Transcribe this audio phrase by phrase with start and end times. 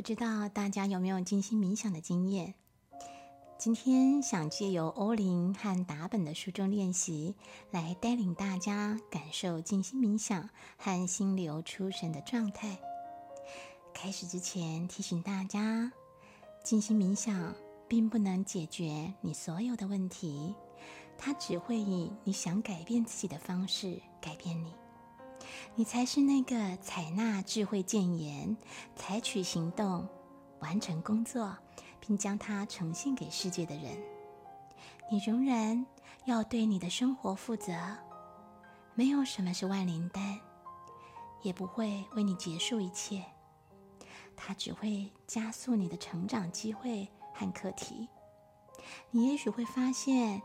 [0.00, 2.54] 不知道大家有没有静心冥想的经验？
[3.58, 7.34] 今天想借由欧林和达本的书中练习，
[7.70, 12.78] 来带领大家感受静心冥想和心流出神的状态。
[13.92, 15.92] 开始之前提醒大家，
[16.64, 17.54] 静心冥想
[17.86, 20.54] 并不能解决你所有的问题，
[21.18, 24.72] 它只会以你想改变自己的方式改变你。
[25.74, 28.56] 你才是那个采纳智慧谏言、
[28.96, 30.08] 采取行动、
[30.60, 31.56] 完成工作，
[32.00, 33.96] 并将它呈现给世界的人。
[35.10, 35.86] 你仍然
[36.24, 37.72] 要对你的生活负责。
[38.94, 40.38] 没有什么是万灵丹，
[41.42, 43.24] 也不会为你结束一切。
[44.36, 48.08] 它只会加速你的成长机会和课题。
[49.10, 50.40] 你也许会发现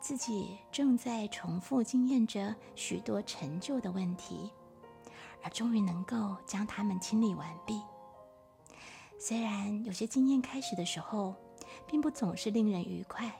[0.00, 4.50] 自己正在重复经验着许多陈旧的问题。
[5.40, 7.80] 而终于能够将它们清理完毕。
[9.20, 11.32] 虽然有些经验开始的时候，
[11.86, 13.32] 并不总是令人愉快，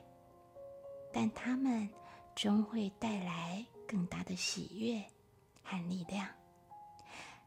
[1.13, 1.89] 但它们
[2.37, 5.05] 终会带来更大的喜悦
[5.63, 6.29] 和力量。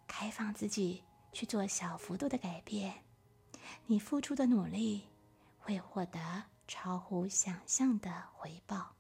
[0.06, 1.02] 开放自己
[1.32, 2.94] 去做小幅度的改变，
[3.86, 5.08] 你付出的努力
[5.58, 6.20] 会获得
[6.68, 8.94] 超乎想象的回报。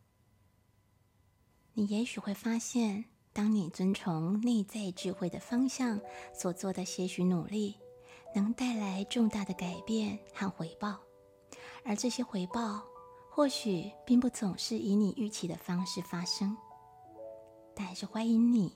[1.73, 3.05] 你也许会发现。
[3.33, 5.97] 当你遵从内在智慧的方向
[6.33, 7.77] 所做的些许努力，
[8.35, 10.99] 能带来重大的改变和回报，
[11.85, 12.83] 而这些回报
[13.29, 16.57] 或许并不总是以你预期的方式发生，
[17.73, 18.75] 但还是欢迎你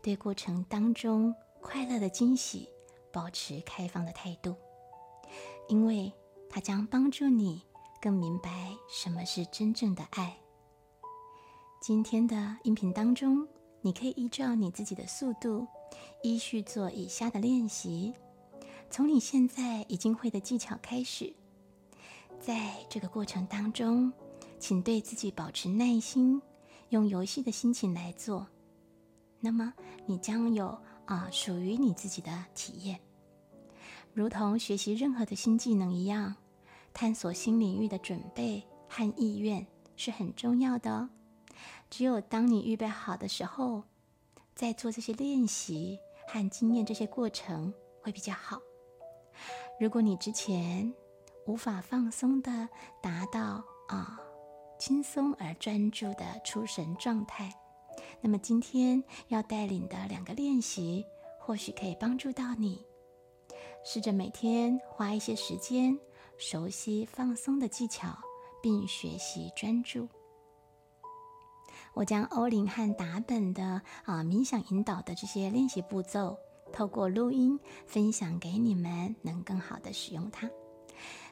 [0.00, 2.68] 对过程当中快乐的惊喜
[3.12, 4.54] 保持开放的态度，
[5.66, 6.12] 因为
[6.48, 7.60] 它将帮助你
[8.00, 10.38] 更明白什么是真正的爱。
[11.80, 13.46] 今天的音频当中。
[13.82, 15.64] 你可以依照你自己的速度，
[16.24, 18.12] 依序做以下的练习。
[18.90, 21.32] 从你现在已经会的技巧开始，
[22.40, 24.12] 在这个过程当中，
[24.58, 26.42] 请对自己保持耐心，
[26.88, 28.44] 用游戏的心情来做。
[29.38, 29.72] 那么，
[30.04, 32.98] 你将有啊属于你自己的体验。
[34.12, 36.34] 如同学习任何的新技能一样，
[36.92, 39.64] 探索新领域的准备和意愿
[39.94, 41.08] 是很重要的哦。
[41.88, 43.82] 只有当你预备好的时候，
[44.54, 48.60] 在做这些练习和经验这些过程会比较好。
[49.78, 50.92] 如果你之前
[51.46, 52.68] 无法放松的
[53.02, 54.18] 达到啊
[54.78, 57.52] 轻松而专注的出神状态，
[58.20, 61.04] 那么今天要带领的两个练习
[61.38, 62.84] 或许可以帮助到你。
[63.84, 65.96] 试着每天花一些时间
[66.36, 68.08] 熟悉放松的技巧，
[68.60, 70.08] 并学习专注。
[71.96, 76.38] 我将欧林和达本的啊冥想引导的这些练习步骤，
[76.70, 80.46] 透过录音分享给你们，能更好的使用它。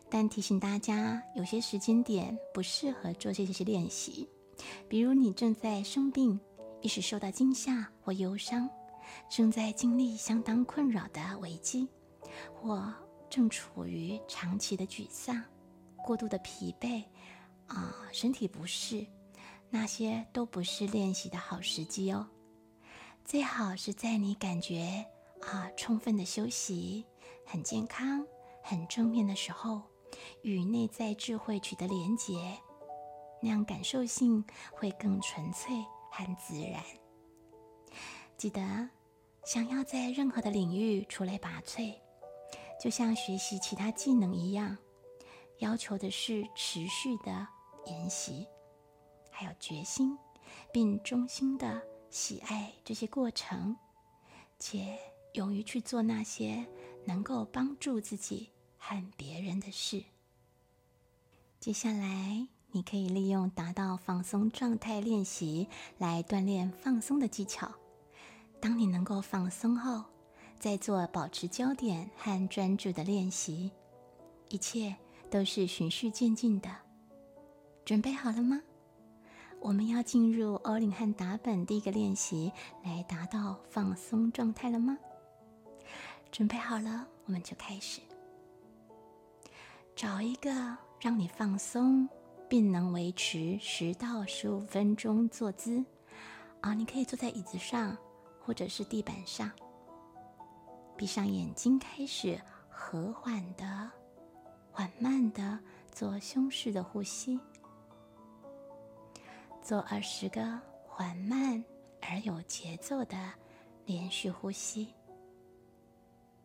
[0.08, 4.26] 但提醒大家，有些时间点不适合做这些练习，
[4.88, 6.41] 比如你正在生病，
[6.81, 8.66] 一时受到惊吓或忧伤，
[9.28, 11.86] 正在经历相当困扰的危机，
[12.54, 12.91] 或
[13.28, 15.44] 正处于长期的沮丧、
[16.02, 17.04] 过度的疲惫
[17.66, 19.06] 啊，身体不适。
[19.75, 22.29] 那些都不是练习的好时机哦，
[23.25, 25.05] 最好是在你感觉
[25.43, 27.05] 啊充分的休息、
[27.44, 28.25] 很健康、
[28.62, 29.82] 很正面的时候，
[30.43, 32.56] 与内在智慧取得连结，
[33.43, 36.81] 那样感受性会更纯粹和自然。
[38.37, 38.88] 记得，
[39.44, 41.93] 想要在任何的领域出类拔萃，
[42.81, 44.79] 就像学习其他技能一样，
[45.59, 47.49] 要求的是持续的
[47.87, 48.47] 研习。
[49.36, 50.16] 还有决心，
[50.72, 53.76] 并衷心的喜爱这些过程，
[54.60, 54.96] 且
[55.32, 56.64] 勇于去做那些
[57.04, 58.48] 能够帮助自己
[58.78, 60.04] 和别人的事。
[61.58, 65.66] 接下来，你可以利用达到放松状态练习
[65.98, 67.69] 来锻炼放松的技巧。
[68.60, 70.04] 当你能够放松后，
[70.60, 73.72] 再做保持焦点和专注的练习，
[74.48, 74.94] 一切
[75.28, 76.70] 都是循序渐进的。
[77.84, 78.62] 准备好了吗？
[79.64, 82.52] 我们要进入欧林和达本第一个练习，
[82.82, 84.99] 来达到放松状态了吗？
[86.31, 88.02] 准备好了，我们就开始。
[89.96, 90.50] 找一个
[91.00, 92.06] 让你放松
[92.46, 95.82] 并能维持十到十五分钟坐姿
[96.61, 97.96] 啊，你可以坐在椅子上
[98.44, 99.50] 或者是地板上。
[100.94, 102.38] 闭上眼睛，开始
[102.69, 103.90] 和缓的、
[104.70, 105.58] 缓慢的
[105.90, 107.40] 做胸式的呼吸，
[109.64, 111.64] 做二十个缓慢
[112.02, 113.16] 而有节奏的
[113.87, 114.93] 连续呼吸。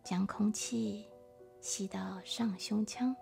[0.02, 1.06] 将空气
[1.60, 3.14] 吸到上胸腔。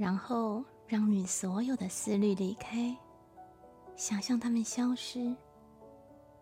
[0.00, 2.96] 然后，让你所有的思虑离开，
[3.96, 5.36] 想象它们消失。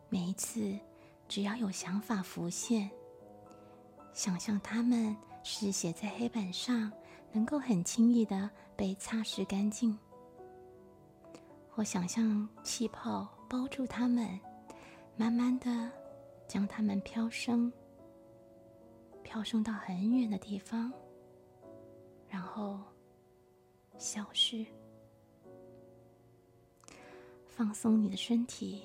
[0.09, 0.79] 每一次，
[1.27, 2.89] 只要有想法浮现，
[4.13, 6.93] 想象它们是写在黑板上，
[7.33, 9.99] 能够很轻易的被擦拭干净，
[11.69, 14.39] 或想象气泡包住它们，
[15.17, 15.91] 慢慢的
[16.47, 17.73] 将它们飘升，
[19.25, 20.93] 飘升到很远的地方，
[22.29, 22.79] 然后。
[23.99, 24.65] 消失，
[27.49, 28.85] 放松你的身体，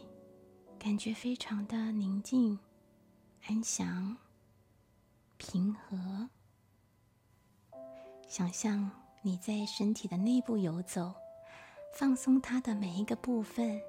[0.79, 2.57] 感觉非常的宁静、
[3.47, 4.17] 安详、
[5.37, 6.27] 平和。
[8.27, 8.89] 想象
[9.21, 11.13] 你在身体的内部游走，
[11.93, 13.79] 放松它的每一个部分，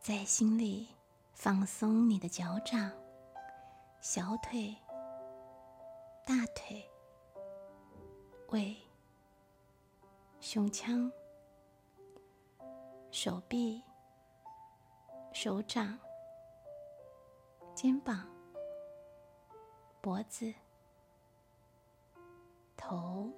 [0.00, 0.88] 在心里
[1.34, 2.90] 放松你的脚掌、
[4.00, 4.74] 小腿、
[6.24, 6.82] 大腿、
[8.48, 8.74] 胃。
[10.44, 11.08] 胸腔、
[13.12, 13.80] 手臂、
[15.32, 15.96] 手掌、
[17.76, 18.28] 肩膀、
[20.00, 20.52] 脖子、
[22.76, 23.30] 头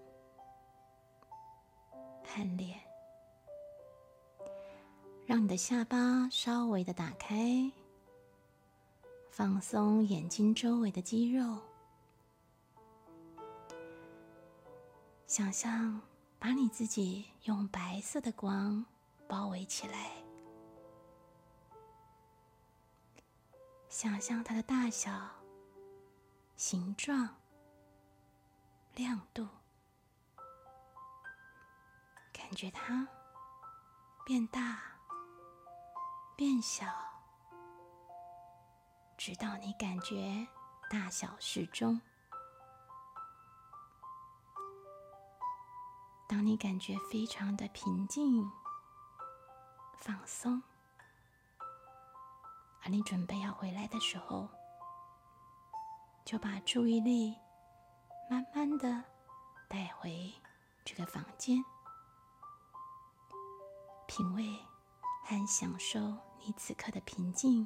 [2.25, 2.81] 和脸，
[5.27, 7.71] 让你的下巴稍微的打开，
[9.31, 11.59] 放松眼睛周围的肌肉，
[15.27, 16.01] 想象。
[16.45, 18.85] 把你自己用白色的光
[19.27, 20.13] 包围起来，
[23.89, 25.11] 想象它的大小、
[26.55, 27.35] 形状、
[28.95, 29.49] 亮度，
[32.31, 33.09] 感觉它
[34.27, 34.83] 变大、
[36.37, 36.85] 变小，
[39.17, 40.47] 直到你感觉
[40.91, 41.99] 大小适中。
[46.35, 48.51] 当你感觉非常的平静、
[50.01, 50.61] 放松，
[52.83, 54.49] 而你准备要回来的时候，
[56.25, 57.39] 就把注意力
[58.29, 59.05] 慢慢的
[59.69, 60.35] 带回
[60.85, 61.65] 这个房间，
[64.09, 64.59] 品味
[65.23, 66.01] 和享受
[66.41, 67.65] 你此刻的平静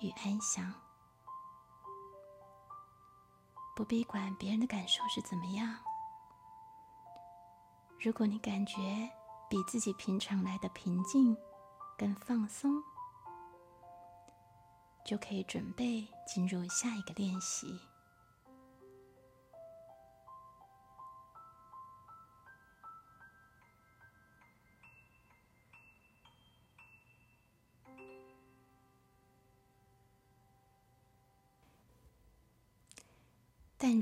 [0.00, 0.72] 与安详，
[3.76, 5.78] 不必管别人的感受是怎么样。
[8.02, 8.74] 如果你感觉
[9.48, 11.36] 比自己平常来的平静、
[11.96, 12.82] 更放松，
[15.06, 17.91] 就可以准备进入下一个练习。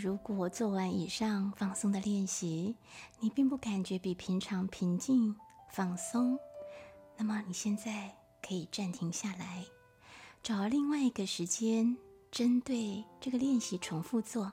[0.00, 2.74] 如果做完以上放松的练习，
[3.18, 5.36] 你并不感觉比平常平静
[5.70, 6.38] 放松，
[7.18, 9.62] 那么你现在可以暂停下来，
[10.42, 11.98] 找另外一个时间，
[12.30, 14.50] 针对这个练习重复做，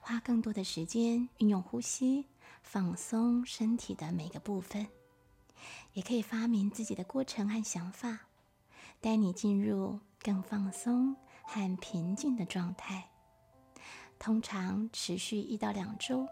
[0.00, 2.24] 花更多的时间运用呼吸
[2.62, 4.86] 放松身体的每个部分，
[5.92, 8.20] 也可以发明自己的过程和想法，
[8.98, 13.10] 带你进入更放松和平静的状态。
[14.20, 16.28] 通常持续一到两周，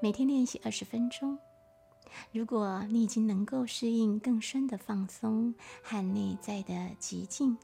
[0.00, 1.36] 每天练习二十分钟。
[2.30, 5.52] 如果你已经能够适应更深的放松
[5.82, 7.58] 和内在的极静，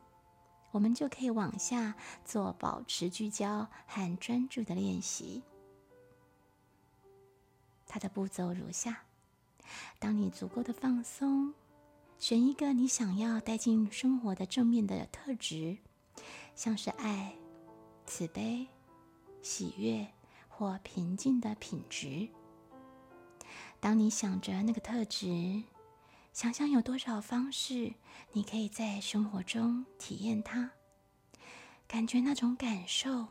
[0.73, 5.41] 我们就可以往下做保持聚焦和专注的练习。
[7.87, 9.05] 它的步骤如下：
[10.01, 11.55] 当你足够的放松，
[12.19, 15.79] 选一个你想要带进生活的正面的特质，
[16.57, 17.33] 像是爱、
[18.07, 18.67] 慈悲、
[19.43, 20.07] 喜悦
[20.49, 22.29] 或平静的品质。
[23.81, 25.63] 当你想着那个特质，
[26.33, 27.93] 想象有多少方式
[28.33, 30.71] 你可以在生活中体验它，
[31.87, 33.27] 感觉那种感受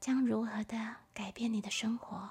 [0.00, 2.30] 将如何的改变你的生活。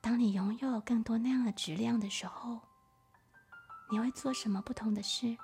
[0.00, 2.60] 当你拥有更多那样的质量的时候，
[3.90, 5.36] 你会做什么不同的事？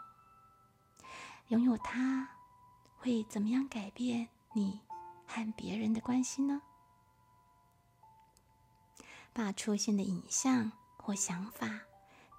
[1.48, 2.28] 拥有它
[2.96, 4.80] 会怎么样改变你
[5.34, 6.62] 和别人的关系呢？
[9.32, 11.80] 把出现的影像或想法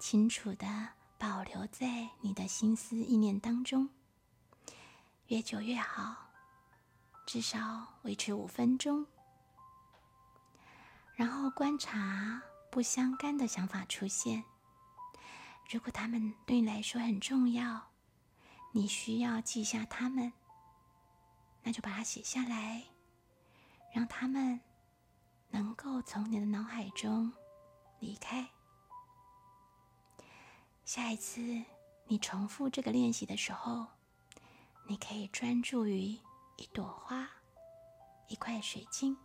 [0.00, 0.66] 清楚的
[1.18, 3.90] 保留在你的心思意念当中，
[5.26, 6.30] 越久越好，
[7.26, 9.06] 至少维持五分钟。
[11.14, 14.42] 然后观察不相干的想法出现，
[15.68, 17.90] 如果他们对你来说很重要，
[18.72, 20.32] 你需要记下他们，
[21.66, 22.84] 那就把它写下来，
[23.92, 24.62] 让他们。
[25.48, 27.32] 能够从你的脑海中
[27.98, 28.46] 离开。
[30.84, 31.40] 下一次
[32.08, 33.86] 你重复这个练习的时候，
[34.86, 36.18] 你可以专注于
[36.56, 37.26] 一朵花、
[38.28, 39.16] 一块水晶、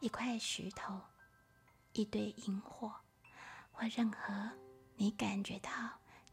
[0.00, 1.00] 一块石头、
[1.92, 2.92] 一堆萤火，
[3.72, 4.50] 或任何
[4.96, 5.70] 你感觉到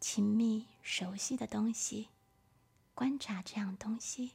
[0.01, 2.09] 亲密、熟悉的东西。
[2.93, 4.33] 观察这样东西，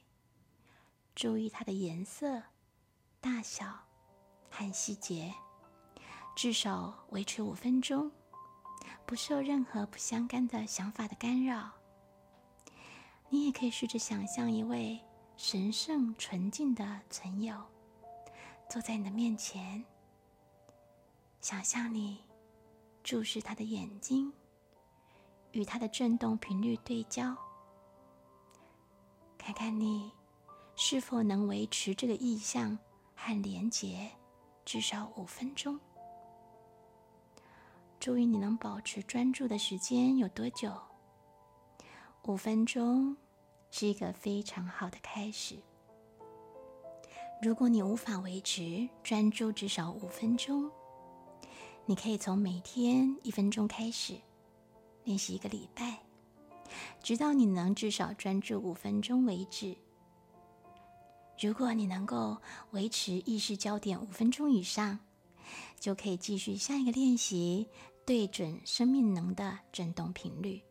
[1.17, 2.43] 注意它的颜色、
[3.19, 3.65] 大小。
[4.49, 5.33] 和细节，
[6.35, 8.11] 至少维持五分钟，
[9.05, 11.71] 不受任何不相干的想法的干扰。
[13.29, 14.99] 你也可以试着想象一位
[15.35, 17.55] 神圣纯净的存有
[18.69, 19.83] 坐在你的面前，
[21.41, 22.23] 想象你
[23.03, 24.31] 注视他的眼睛，
[25.51, 27.35] 与他的振动频率对焦，
[29.37, 30.11] 看看你
[30.79, 32.77] 是否能维持这个意象
[33.15, 34.07] 和连结。
[34.63, 35.79] 至少五分钟。
[37.99, 40.71] 注意，你能保持专注的时间有多久？
[42.25, 43.17] 五分钟
[43.71, 45.55] 是一个非常好的开始。
[47.41, 50.69] 如果你无法维持专注至少五分钟，
[51.85, 54.15] 你可以从每天一分钟开始
[55.05, 56.01] 练习一个礼拜，
[57.01, 59.75] 直到你能至少专注五分钟为止。
[61.39, 62.37] 如果你能够
[62.71, 64.97] 维持意识焦点五分钟以上，
[65.79, 67.67] 就可以继续下一个练习，
[68.05, 70.61] 对准生命能的振动频率。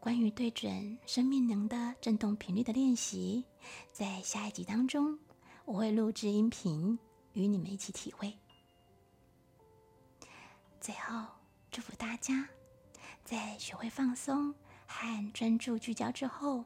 [0.00, 3.44] 关于对准生命能的振动频率的练习，
[3.92, 5.18] 在下一集当中，
[5.66, 6.98] 我会录制音频
[7.34, 8.32] 与你们一起体会。
[10.80, 11.26] 最后，
[11.70, 12.48] 祝福大家
[13.24, 14.54] 在学会放松
[14.86, 16.64] 和专注聚焦之后，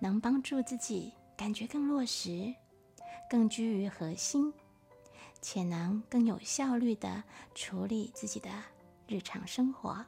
[0.00, 1.12] 能帮助自己。
[1.36, 2.54] 感觉更落实，
[3.28, 4.52] 更居于核心，
[5.42, 7.22] 且能更有效率的
[7.54, 8.50] 处理自己的
[9.06, 10.04] 日常生活。